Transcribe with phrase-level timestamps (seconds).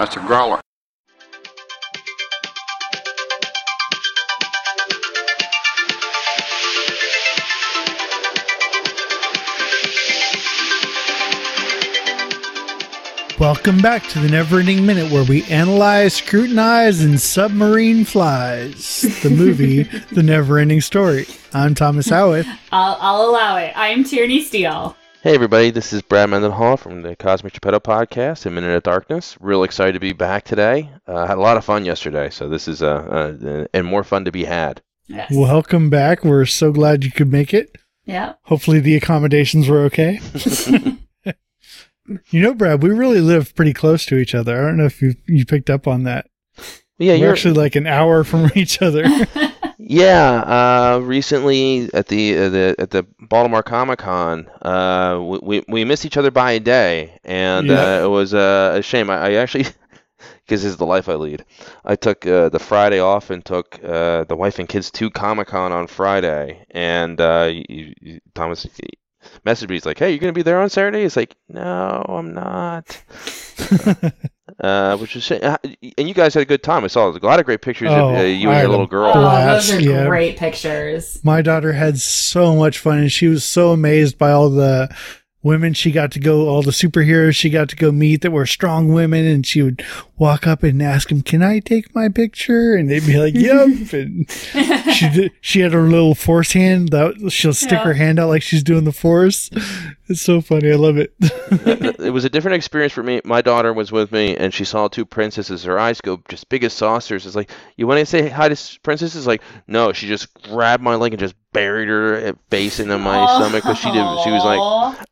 [0.00, 0.62] That's a growler.
[13.38, 19.02] Welcome back to the Never Ending Minute, where we analyze, scrutinize, and submarine flies.
[19.22, 19.82] The movie,
[20.12, 21.26] The Never Ending Story.
[21.52, 22.46] I'm Thomas Howitt.
[22.72, 23.74] I'll, I'll allow it.
[23.76, 24.96] I'm Tierney Steele.
[25.22, 29.36] Hey everybody, this is Brad Mendenhall from the Cosmic Geppetto podcast, A Minute of Darkness.
[29.38, 30.88] Real excited to be back today.
[31.06, 32.86] Uh, had a lot of fun yesterday, so this is uh,
[33.42, 34.80] uh, and more fun to be had.
[35.08, 35.30] Yes.
[35.30, 36.24] Welcome back.
[36.24, 37.76] We're so glad you could make it.
[38.06, 38.34] yeah.
[38.44, 40.20] Hopefully, the accommodations were okay.
[42.30, 44.56] you know, Brad, we really live pretty close to each other.
[44.58, 46.30] I don't know if you you picked up on that.
[46.98, 49.04] Yeah, We're you're actually like an hour from each other.
[49.90, 50.94] yeah.
[50.94, 55.84] Uh, recently at the uh, the at the Baltimore Comic Con, uh, we, we we
[55.84, 57.98] missed each other by a day, and Yeah.
[57.98, 59.10] uh, it was uh, a shame.
[59.10, 59.66] I, I actually.
[60.44, 61.44] Because this is the life I lead.
[61.84, 65.46] I took uh, the Friday off and took uh, the wife and kids to Comic
[65.48, 66.66] Con on Friday.
[66.72, 68.66] And uh, you, you, Thomas
[69.46, 69.76] messaged me.
[69.76, 73.02] He's like, "Hey, you're gonna be there on Saturday?" It's like, "No, I'm not."
[74.58, 75.58] uh, which was and
[75.98, 76.84] you guys had a good time.
[76.84, 78.86] I saw a lot of great pictures Oh, of uh, you I and your little
[78.86, 79.12] girl.
[79.14, 80.06] Oh, those are yeah.
[80.06, 81.22] great pictures.
[81.24, 84.94] My daughter had so much fun and she was so amazed by all the
[85.42, 88.46] women she got to go, all the superheroes she got to go meet that were
[88.46, 89.24] strong women.
[89.26, 89.84] And she would
[90.20, 92.74] walk up and ask them, Can I take my picture?
[92.74, 93.92] And they'd be like, Yep.
[93.92, 94.30] and
[94.94, 97.84] she did, she had her little force hand that she'll stick Yeah.
[97.84, 99.50] her hand out like she's doing the force.
[100.08, 100.70] It's so funny.
[100.70, 101.14] I love it.
[101.20, 103.20] it was a different experience for me.
[103.24, 105.62] My daughter was with me, and she saw two princesses.
[105.64, 107.26] Her eyes go just big as saucers.
[107.26, 109.26] It's like, you want to say hi to princesses?
[109.26, 109.92] Like, no.
[109.92, 113.62] She just grabbed my leg and just buried her eh, face into my stomach.
[113.62, 114.04] Because she did.
[114.24, 114.58] She was like,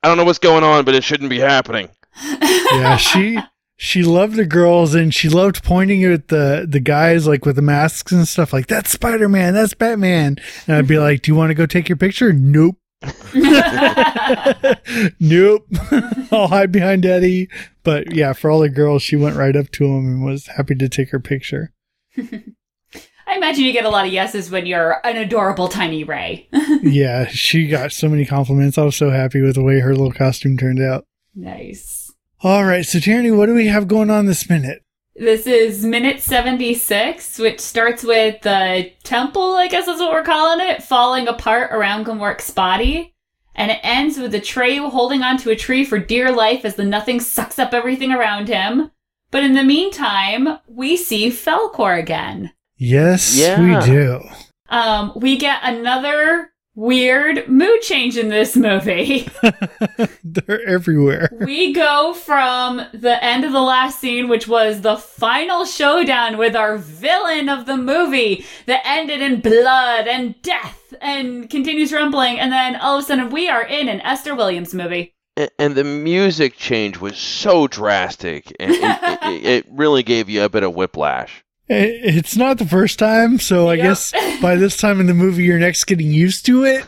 [0.03, 1.89] I don't know what's going on, but it shouldn't be happening.
[2.25, 3.39] yeah, she
[3.81, 7.62] she loved the girls and she loved pointing at the the guys like with the
[7.62, 11.05] masks and stuff like that's Spider Man, that's Batman, and I'd be mm-hmm.
[11.05, 12.77] like, "Do you want to go take your picture?" Nope,
[15.21, 15.67] nope.
[16.33, 17.49] I'll hide behind Eddie.
[17.84, 20.75] But yeah, for all the girls, she went right up to him and was happy
[20.75, 21.72] to take her picture.
[22.17, 26.49] I imagine you get a lot of yeses when you're an adorable tiny Ray.
[26.83, 28.77] yeah, she got so many compliments.
[28.77, 31.05] I was so happy with the way her little costume turned out.
[31.37, 31.97] nice.
[32.43, 34.82] All right, so Tierney, what do we have going on this minute?
[35.16, 40.65] This is minute 76, which starts with the temple, I guess is what we're calling
[40.65, 43.15] it, falling apart around Gmork's body.
[43.56, 46.84] And it ends with the Atreyu holding onto a tree for dear life as the
[46.84, 48.93] nothing sucks up everything around him.
[49.32, 52.53] But in the meantime, we see Falkor again.
[52.76, 53.60] Yes, Yeah.
[53.60, 54.20] we do.
[54.69, 59.28] Um, we get another weird mood change in this movie.
[60.25, 61.28] They're everywhere.
[61.41, 66.55] we go from the end of the last scene, which was the final showdown with
[66.55, 72.53] our villain of the movie that ended in blood and death and continues rumbling, and
[72.53, 75.12] then all of a sudden we are in an Esther Williams movie.
[75.37, 80.44] And, and the music change was so drastic, and it, it, it really gave you
[80.44, 81.44] a bit of whiplash.
[81.71, 83.84] I- It's not the first time, so I Yep.
[83.84, 86.84] guess by this time in the movie, you're next getting used to it.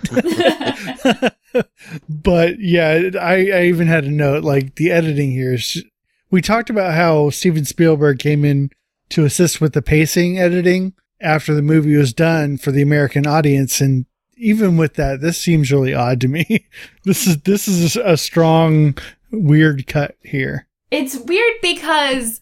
[2.09, 5.83] but yeah, I, I even had a note like the editing here is.
[6.31, 8.71] We talked about how Steven Spielberg came in
[9.09, 13.81] to assist with the pacing editing after the movie was done for the American audience,
[13.81, 16.67] and even with that, this seems really odd to me.
[17.05, 18.97] this is this is a strong,
[19.33, 20.69] weird cut here.
[20.93, 22.40] It's weird because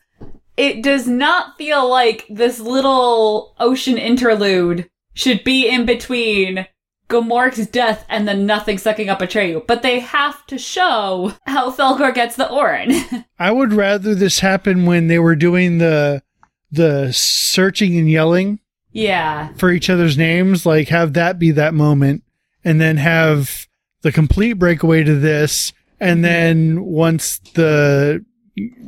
[0.59, 6.67] it does not feel like this little ocean interlude should be in between
[7.09, 9.67] Gmork's death and the nothing sucking up Atreyu.
[9.67, 13.25] But they have to show how Falkor gets the Auryn.
[13.39, 16.23] I would rather this happen when they were doing the
[16.71, 18.59] the searching and yelling
[18.93, 19.55] yeah.
[19.55, 22.25] for each other's names, like have that be that moment,
[22.65, 23.67] and then have
[24.03, 28.25] the complete breakaway to this, and then once the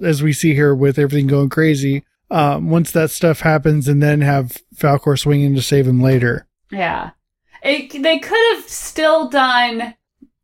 [0.02, 4.20] as we see here with everything going crazy, um, once that stuff happens, and then
[4.20, 6.46] have Falkor swing in to save him later.
[6.70, 7.10] Yeah.
[7.62, 9.94] It, they could have still done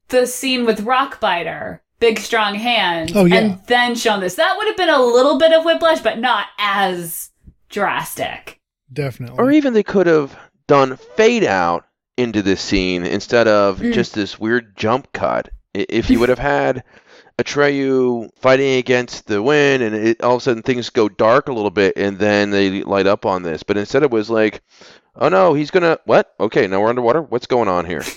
[0.09, 3.37] the scene with Rockbiter, big strong hand, Oh, yeah.
[3.37, 4.35] and then shown this.
[4.35, 7.31] That would have been a little bit of whiplash, but not as
[7.69, 8.61] drastic.
[8.93, 9.39] Definitely.
[9.39, 10.37] Or even they could have
[10.67, 11.85] done fade out
[12.17, 13.93] into this scene instead of Mm.
[13.93, 15.51] just this weird jump cut.
[15.75, 16.83] If you would have had
[17.39, 21.53] Atreyu fighting against the wind and it, all of a sudden things go dark a
[21.53, 23.63] little bit and then they light up on this.
[23.63, 24.63] But instead it was like,
[25.17, 26.35] oh no, he's gonna, what?
[26.41, 27.23] Okay, now we're underwater?
[27.23, 28.03] What's going on here?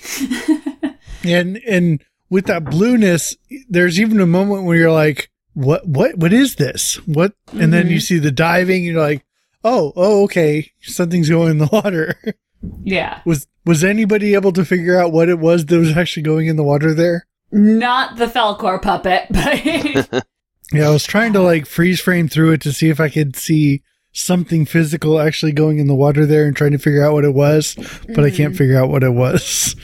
[1.25, 3.35] And and with that blueness,
[3.69, 6.95] there's even a moment where you're like, what what what is this?
[7.05, 7.33] What?
[7.59, 8.01] And then you Mhm.
[8.03, 8.85] see the diving.
[8.85, 9.25] You're like,
[9.63, 12.15] oh, oh, okay, something's going in the water.
[12.83, 13.19] Yeah.
[13.25, 16.55] was was anybody able to figure out what it was that was actually going in
[16.55, 17.27] the water there?
[17.51, 19.27] Not the Falkor puppet,
[20.11, 20.25] but
[20.71, 23.35] Yeah, I was trying to like freeze frame through it to see if I could
[23.35, 23.81] see
[24.11, 27.33] something physical actually going in the water there and trying to figure out what it
[27.33, 27.75] was,
[28.13, 29.75] but I can't figure out what it was.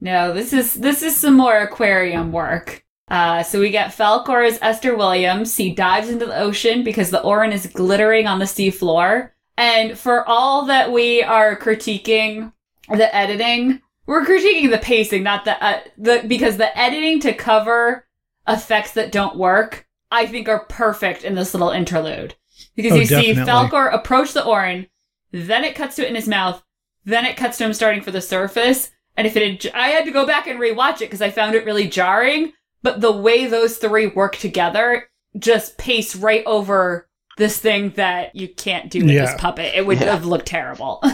[0.00, 2.84] No, this is this is some more aquarium work.
[3.08, 5.56] Uh, so we get Falkor as Esther Williams.
[5.56, 9.30] He dives into the ocean because the Auryn is glittering on the seafloor.
[9.58, 12.52] And for all that we are critiquing
[12.88, 13.82] the editing,
[14.12, 18.06] we're critiquing the pacing, not the uh, the because the editing to cover
[18.46, 22.34] effects that don't work, I think are perfect in this little interlude.
[22.76, 23.52] Because Oh, you see definitely.
[23.52, 24.88] Falkor approach the Auryn,
[25.32, 26.62] then it cuts to it in his mouth,
[27.04, 28.90] then it cuts to him starting for the surface.
[29.16, 31.54] And if it had, I had to go back and rewatch it because I found
[31.54, 32.52] it really jarring.
[32.82, 38.48] But the way those three work together just pace right over this thing that you
[38.48, 39.26] can't do with Yeah.
[39.26, 39.74] this puppet.
[39.74, 40.12] It would Yeah.
[40.12, 41.02] have looked terrible.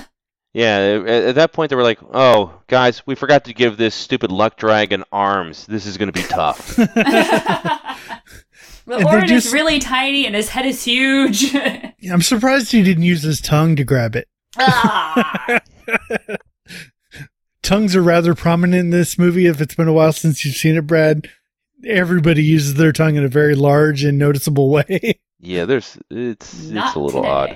[0.54, 3.94] Yeah, at, at that point they were like, "Oh, guys, we forgot to give this
[3.94, 5.66] stupid luck dragon arms.
[5.66, 6.88] This is going to be tough." the
[8.86, 11.54] they Auryn just- is really tiny and his head is huge.
[12.10, 14.26] I'm surprised he didn't use his tongue to grab it.
[14.58, 15.60] ah.
[17.62, 19.46] Tongues are rather prominent in this movie.
[19.46, 21.28] If it's been a while since you've seen it, Brad,
[21.84, 25.20] everybody uses their tongue in a very large and noticeable way.
[25.38, 27.50] yeah, there's it's Not it's a little odd.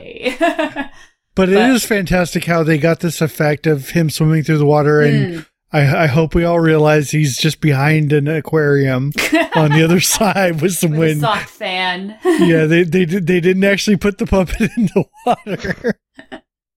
[1.34, 1.46] Today.
[1.46, 4.66] But it But- is fantastic how they got this effect of him swimming through the
[4.66, 5.40] water, and Hmm.
[5.74, 9.12] I, I hope we all realize he's just behind an aquarium
[9.56, 11.20] on the other side with some With a wind.
[11.22, 12.16] soft fan.
[12.24, 15.98] yeah, they they did they didn't actually put the puppet in the water,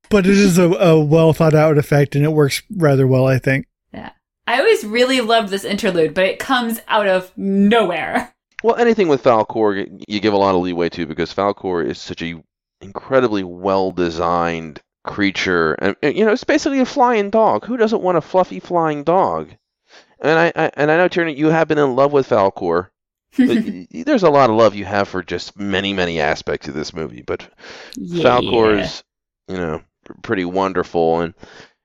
[0.09, 3.37] but it is a, a well thought out effect, and it works rather well, I
[3.37, 3.65] think.
[3.93, 4.11] Yeah,
[4.47, 8.33] I always really loved this interlude, but it comes out of nowhere.
[8.63, 12.21] Well, anything with Falkor, you give a lot of leeway to because Falkor is such
[12.21, 12.41] a
[12.85, 17.65] incredibly well designed creature, and you know it's basically a flying dog.
[17.65, 19.49] Who doesn't want a fluffy flying dog?
[20.19, 22.89] And I, I and I know Tierney, you have been in love with Falkor.
[23.45, 26.67] But y- y- there's a lot of love you have for just many, many aspects
[26.67, 27.47] of this movie, but
[28.13, 29.03] Falkor is,
[29.47, 29.81] you know,
[30.23, 31.33] pretty wonderful, and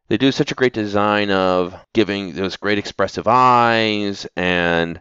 [0.08, 5.00] they do such a great design of giving those great expressive eyes, and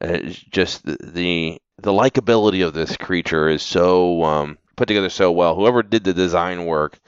[0.00, 0.18] uh,
[0.50, 5.54] just the, the the likability of this creature is so um, put together so well.
[5.54, 6.98] Whoever did the design work,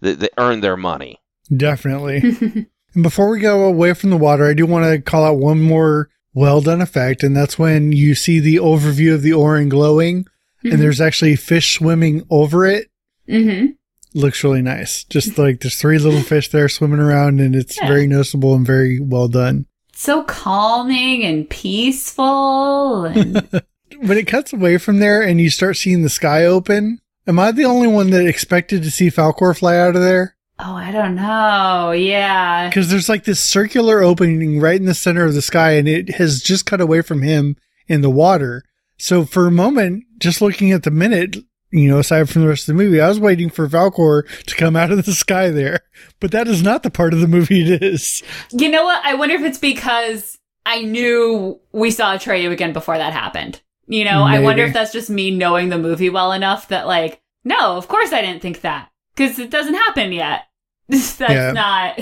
[0.00, 1.20] they, they earned their money.
[1.54, 2.66] Definitely.
[2.94, 5.60] And before we go away from the water, I do want to call out one
[5.60, 10.24] more well done effect, and that's when you see the overview of the Auryn glowing,
[10.64, 12.88] and there's actually fish swimming over it.
[13.28, 13.66] hmm
[14.14, 15.04] Looks really nice.
[15.04, 17.86] Just like there's three little fish there swimming around, and it's Yeah.
[17.86, 19.66] very noticeable and very well done.
[19.92, 23.04] So calming and peaceful.
[23.04, 23.46] And
[23.98, 27.52] When it cuts away from there and you start seeing the sky open, am I
[27.52, 30.36] the only one that expected to see Falkor fly out of there?
[30.58, 31.92] oh, I don't know.
[31.92, 32.68] Yeah.
[32.68, 36.14] Because there's like this circular opening right in the center of the sky, and it
[36.14, 37.56] has just cut away from him
[37.88, 38.64] in the water.
[38.98, 41.36] So for a moment, just looking at the minute,
[41.70, 44.56] you know, aside from the rest of the movie, I was waiting for Falkor to
[44.56, 45.80] come out of the sky there.
[46.20, 48.22] But that is not the part of the movie it is.
[48.50, 49.04] You know what?
[49.04, 53.60] I wonder if it's because I knew we saw Atreyu again before that happened.
[53.88, 57.20] You know, I wonder if that's just me knowing the movie well enough that, like,
[57.44, 60.46] no, of course I didn't think that because it doesn't happen yet.
[60.88, 61.52] that's Yeah.
[61.52, 62.00] not.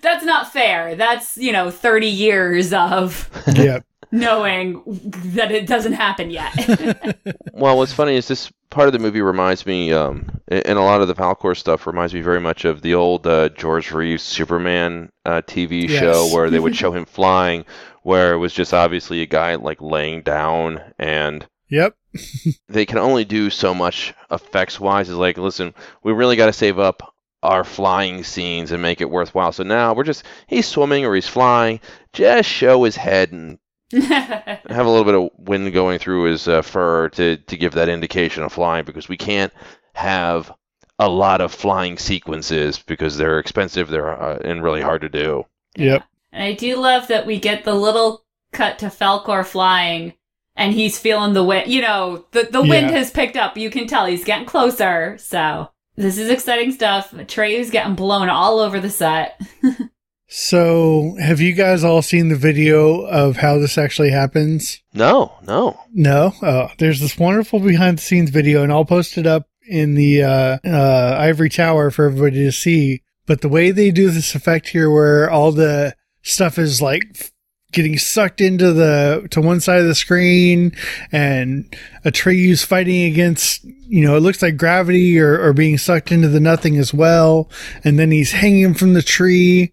[0.00, 0.94] That's not fair.
[0.94, 3.80] That's, you know, 30 years of yeah.
[4.12, 6.52] knowing that it doesn't happen yet.
[7.54, 11.00] Well, what's funny is this part of the movie reminds me, um, and a lot
[11.02, 15.10] of the Falkor stuff reminds me very much of the old uh, George Reeves Superman
[15.26, 16.00] uh, TV Yes.
[16.00, 17.64] show where they would show him flying,
[18.02, 21.96] where it was just obviously a guy like laying down, and Yep.
[22.68, 25.08] they can only do so much effects wise.
[25.08, 29.10] Is like, listen, we really got to save up our flying scenes and make it
[29.10, 29.52] worthwhile.
[29.52, 31.80] So now we're just he's swimming or he's flying,
[32.12, 33.58] just show his head and
[33.92, 37.88] have a little bit of wind going through his uh, fur to to give that
[37.88, 39.52] indication of flying because we can't
[39.94, 40.52] have
[40.98, 45.44] a lot of flying sequences because they're expensive they're uh, and really hard to do
[45.76, 46.04] Yep.
[46.32, 50.14] And I do love that we get the little cut to Falkor flying
[50.56, 51.70] and he's feeling the wind.
[51.70, 53.56] You know, the, the wind has picked up.
[53.56, 55.16] You can tell he's getting closer.
[55.18, 57.14] So this is exciting stuff.
[57.26, 59.40] Trey's getting blown all over the set.
[60.34, 64.80] So have you guys all seen the video of how this actually happens?
[64.94, 66.32] no no No.
[66.40, 70.22] Oh, there's this wonderful behind the scenes video, and I'll post it up in the
[70.22, 73.02] uh, uh, ivory tower for everybody to see.
[73.26, 77.32] But the way they do this effect here, where all the stuff is like
[77.72, 80.72] getting sucked into the to one side of the screen
[81.10, 81.74] and
[82.04, 82.46] a tree.
[82.46, 86.40] Atreyu's fighting against you know it looks like gravity or, or being sucked into the
[86.40, 87.50] nothing as well.
[87.82, 89.72] And then he's hanging from the tree.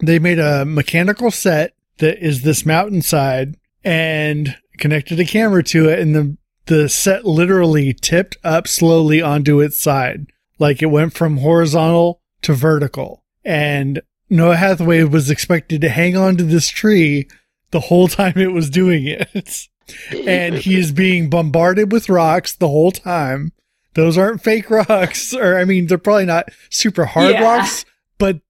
[0.00, 5.98] They made a mechanical set that is this mountainside and connected a camera to it.
[5.98, 10.26] And the the set literally tipped up slowly onto its side.
[10.58, 13.24] Like it went from horizontal to vertical.
[13.44, 14.00] And
[14.30, 17.28] Noah Hathaway was expected to hang on to this tree
[17.70, 19.68] the whole time it was doing it.
[20.26, 23.52] and he is being bombarded with rocks the whole time.
[23.94, 27.42] Those aren't fake rocks, or I mean, they're probably not super hard Yeah.
[27.42, 27.84] rocks,
[28.18, 28.40] but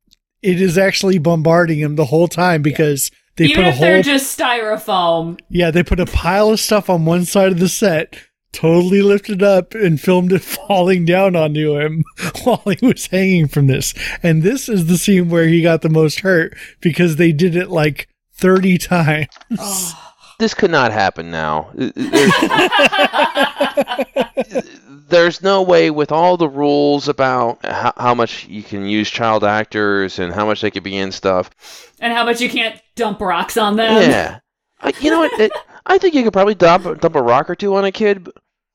[0.42, 4.02] it is actually bombarding him the whole time because they Even put a if they're
[4.02, 5.38] just styrofoam.
[5.50, 8.16] yeah, they put a pile of stuff on one side of the set,
[8.54, 12.04] totally lifted up and filmed it falling down onto him
[12.44, 13.92] while he was hanging from this.
[14.22, 17.68] And this is the scene where he got the most hurt because they did it
[17.68, 19.28] like 30 times.
[19.58, 20.00] Oh.
[20.40, 21.70] This could not happen now.
[21.74, 21.92] There's,
[25.08, 29.44] there's no way with all the rules about how, how much you can use child
[29.44, 31.92] actors and how much they could be in stuff.
[32.00, 34.10] and how much you can't dump rocks on them.
[34.10, 34.40] Yeah,
[34.80, 35.32] I, you know what?
[35.38, 35.52] It,
[35.86, 38.28] I think you could probably dump dump a rock or two on a kid,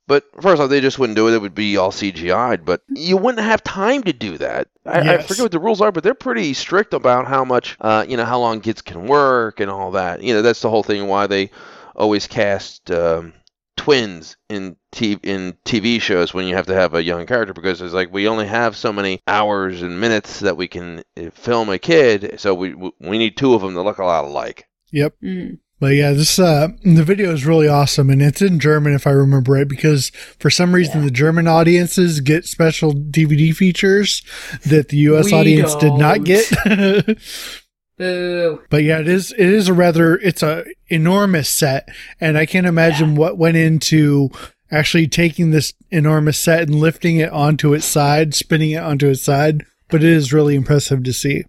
[0.10, 1.36] but, but first off, they just wouldn't do it.
[1.36, 4.68] It would be all CGI'd, but you wouldn't have time to do that.
[4.86, 8.06] I, I forget what the rules are, but they're pretty strict about how much, uh,
[8.08, 10.24] you know, how long kids can work and all that.
[10.24, 11.52] You know, that's the whole thing why they
[11.96, 13.34] always cast um,
[13.78, 17.82] twins in t- in TV shows when you have to have a young character because
[17.82, 21.70] it's like we only have so many hours and minutes that we can uh, film
[21.70, 24.68] a kid, so we we need two of them that look a lot alike.
[24.92, 25.14] Yep.
[25.24, 25.60] Mm.
[25.80, 29.12] But yeah, this uh the video is really awesome and it's in German if I
[29.12, 31.06] remember right because for some reason Yeah.
[31.06, 34.22] the German audiences get special DVD features
[34.66, 36.26] that the US We audience did not don't.
[36.26, 37.18] get.
[37.98, 38.62] Boo.
[38.70, 41.90] but yeah, it is it is a rather it's a enormous set
[42.22, 44.30] and I can't imagine what went into
[44.72, 49.22] actually taking this enormous set and lifting it onto its side, spinning it onto its
[49.22, 51.44] side, but it is really impressive to see.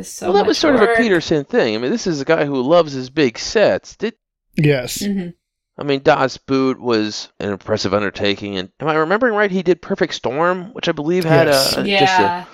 [0.00, 0.94] That is so well, that was much sort of a.
[0.96, 1.74] Petersen thing.
[1.74, 3.96] I mean, this is a guy who loves his big sets.
[3.96, 4.14] Did
[4.56, 4.98] Yes.
[5.02, 5.34] Mhm.
[5.78, 9.50] I mean, Das Boot was an impressive undertaking, and am I remembering right?
[9.50, 11.76] He did Perfect Storm, which I believe had Yes.
[11.76, 12.46] a, just a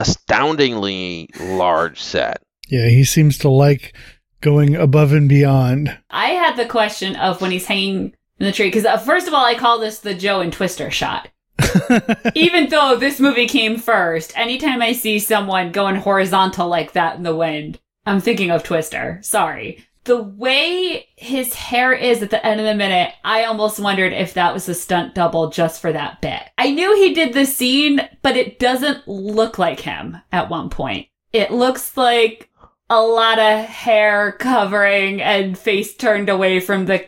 [0.00, 2.42] astoundingly large set.
[2.68, 3.94] Yeah, he seems to like
[4.40, 5.96] going above and beyond.
[6.10, 9.34] I had the question of when he's hanging in the tree because uh, first of
[9.34, 11.28] all, I call this the Joe and Twister shot.
[12.34, 17.22] Even though this movie came first, anytime I see someone going horizontal like that in
[17.22, 19.18] the wind, I'm thinking of Twister.
[19.22, 19.84] Sorry.
[20.04, 24.34] The way his hair is at the end of the minute, I almost wondered if
[24.34, 26.42] that was a stunt double just for that bit.
[26.58, 31.08] I knew he did the scene, but it doesn't look like him at one point.
[31.32, 32.48] It looks like
[32.88, 37.00] a lot of hair covering and face turned away from the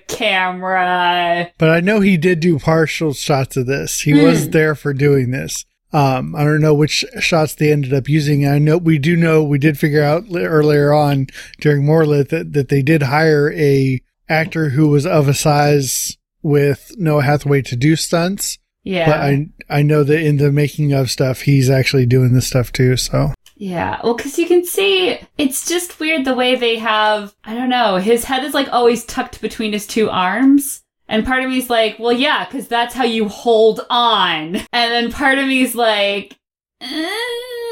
[0.52, 1.50] camera.
[1.58, 4.00] But I know he did do partial shots of this.
[4.00, 4.22] He Hmm.
[4.24, 5.64] was there for doing this.
[5.92, 8.46] Um, I don't know which shots they ended up using.
[8.46, 11.28] I know we do know we did figure out earlier on
[11.60, 16.92] during Morlith that, that they did hire a actor who was of a size with
[16.98, 18.58] Noah Hathaway to do stunts.
[18.84, 19.06] Yeah.
[19.06, 22.70] But I I know that in the making of stuff, he's actually doing this stuff
[22.70, 22.96] too.
[22.98, 27.34] So Yeah, well, because you can see it's just weird the way they have.
[27.42, 27.96] I don't know.
[27.96, 30.82] His head is like always tucked between his two arms.
[31.08, 34.56] And part of me's like, well, yeah, because that's how you hold on.
[34.56, 36.38] And then part of me's like,
[36.80, 37.67] eh.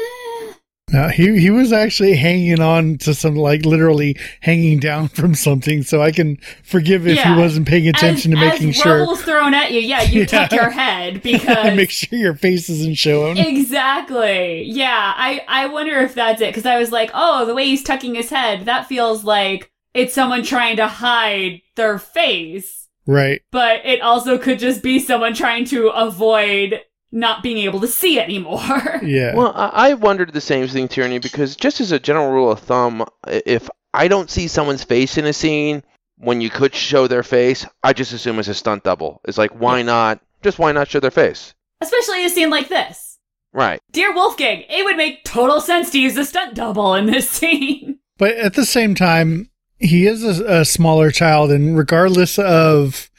[0.93, 5.83] Uh, he he was actually hanging on to some like literally hanging down from something.
[5.83, 7.35] So I can forgive if Yeah.
[7.35, 8.99] he wasn't paying attention as, to making as sure.
[8.99, 12.97] rubble's thrown at you, yeah, you tuck your head because make sure your face isn't
[12.97, 13.37] showing.
[13.37, 14.63] Exactly.
[14.63, 17.83] Yeah, I I wonder if that's it because I was like, oh, the way he's
[17.83, 23.41] tucking his head, that feels like it's someone trying to hide their face, right.
[23.51, 28.19] but it also could just be someone trying to avoid not being able to see
[28.19, 28.61] anymore.
[29.03, 29.35] Yeah.
[29.35, 32.59] Well, I, I wondered the same thing, Tierney, because just as a general rule of
[32.59, 35.83] thumb, if I don't see someone's face in a scene
[36.17, 39.21] when you could show their face, I just assume it's a stunt double.
[39.25, 40.19] It's like, why not?
[40.43, 41.53] Just why not show their face?
[41.79, 43.19] Especially a scene like this.
[43.53, 43.79] Right.
[43.91, 47.99] Dear Wolfgang, it would make total sense to use a stunt double in this scene.
[48.17, 49.49] But at the same time,
[49.79, 53.09] he is a, a smaller child, and regardless of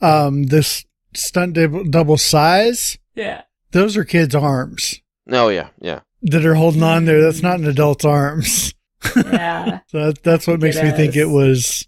[0.00, 1.56] um, this stunt
[1.90, 3.42] double size, Yeah.
[3.72, 6.00] those are kids' arms No, yeah, yeah.
[6.22, 7.22] that are holding on there.
[7.22, 8.74] That's not an adult's arms.
[9.16, 9.80] Yeah.
[9.88, 11.86] So that, that's what It makes me think it was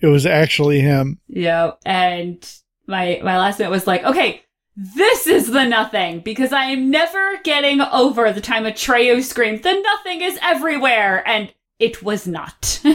[0.00, 1.18] it was actually him.
[1.28, 1.78] Yep.
[1.86, 2.52] And
[2.86, 4.42] my my last note was like, okay,
[4.76, 9.72] this is the nothing because I am never getting over the time Atreyu screamed, "The
[9.80, 12.80] nothing is everywhere," and it was not.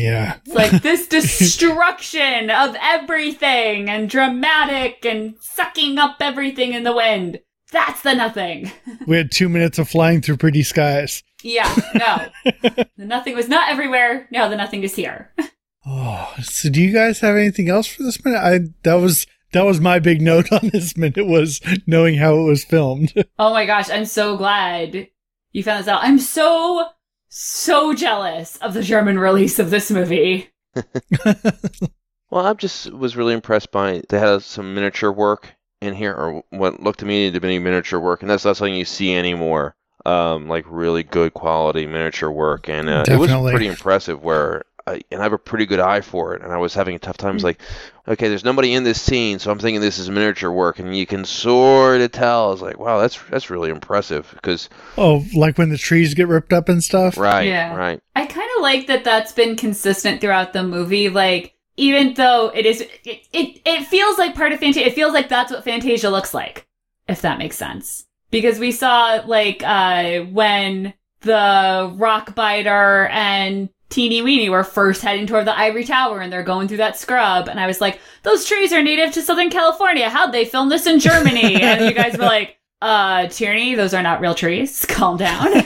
[0.00, 0.36] Yeah.
[0.44, 7.40] It's like this destruction of everything and dramatic and sucking up everything in the wind.
[7.72, 8.70] That's the nothing.
[9.06, 11.22] We had two minutes of flying through pretty skies.
[11.42, 12.26] Yeah, no.
[12.62, 14.28] the nothing was not everywhere.
[14.30, 15.32] Now the nothing is here.
[15.86, 18.38] Oh, so do you guys have anything else for this minute?
[18.38, 22.44] I that was that was my big note on this minute was knowing how it
[22.44, 23.12] was filmed.
[23.38, 25.08] Oh my gosh, I'm so glad
[25.52, 26.04] you found this out.
[26.04, 26.88] I'm so,
[27.30, 30.50] so jealous of the German release of this movie.
[32.30, 36.44] Well, I just was really impressed by they had some miniature work in here, or
[36.50, 39.74] what looked to me to be miniature work, and that's not something you see anymore.
[40.06, 44.22] Um, like really good quality miniature work, and uh, it was pretty impressive.
[44.22, 46.94] Where I, and I have a pretty good eye for it, and I was having
[46.94, 47.34] a tough time.
[47.36, 47.60] It's like,
[48.08, 51.06] okay, there's nobody in this scene, so I'm thinking this is miniature work, and you
[51.06, 52.48] can sort of tell.
[52.48, 54.68] I was like, wow, that's that's really impressive because
[54.98, 57.16] oh, like when the trees get ripped up and stuff.
[57.16, 57.74] right, Yeah.
[57.74, 61.08] right, I kind of like that that's been consistent throughout the movie.
[61.08, 64.86] Like, even though it is, it, it, it feels like part of Fantasia.
[64.86, 66.66] It feels like that's what Fantasia looks like,
[67.08, 68.06] if that makes sense.
[68.30, 75.26] Because we saw, like, uh, when the rock biter and Teeny Weeny were first heading
[75.26, 77.48] toward the Ivory Tower and they're going through that scrub.
[77.48, 80.08] And I was like, those trees are native to Southern California.
[80.08, 81.54] How'd they film this in Germany?
[81.62, 84.84] and you guys were like, uh, Tierney, those are not real trees.
[84.88, 85.52] Calm down.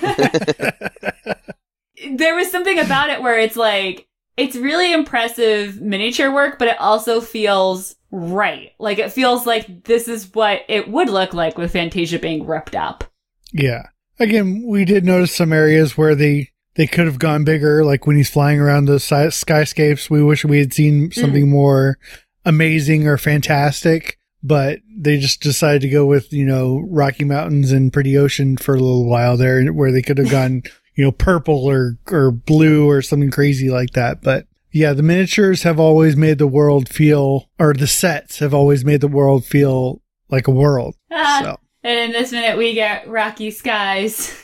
[2.15, 6.81] there was something about it where it's like it's really impressive miniature work, but it
[6.81, 8.73] also feels right.
[8.79, 12.75] Like it feels like this is what it would look like with Fantasia being ripped
[12.75, 13.05] up.
[13.53, 13.83] Yeah.
[14.19, 18.17] Again, we did notice some areas where they they could have gone bigger, like when
[18.17, 20.11] he's flying around the sky- skyscapes.
[20.11, 21.99] We wish we had seen something more
[22.45, 27.93] amazing or fantastic, but they just decided to go with you know Rocky Mountains and
[27.93, 30.63] Pretty Ocean for a little while there, where they could have gone
[30.95, 34.23] you know purple or or blue or something crazy like that.
[34.23, 38.85] But yeah, the miniatures have always made the world feel, or the sets have always
[38.85, 40.97] made the world feel like a world.
[41.13, 41.61] Ah, So.
[41.85, 44.44] And in this minute, we get rocky skies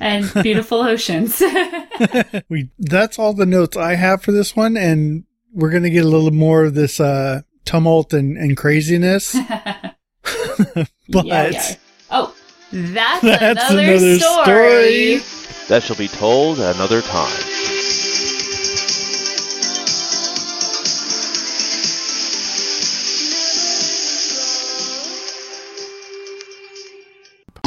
[0.00, 1.40] and beautiful oceans.
[2.48, 6.08] we that's all the notes I have for this one, and we're gonna get a
[6.08, 9.36] little more of this uh tumult and, and craziness.
[10.22, 11.74] but Yeah, yeah.
[12.10, 12.34] Oh,
[12.72, 15.18] that's, That's another, another story.
[15.18, 15.66] story.
[15.68, 17.49] that shall be told another time.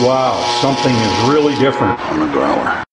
[0.03, 1.97] Wow, something is really different.
[2.11, 2.83] on the growler.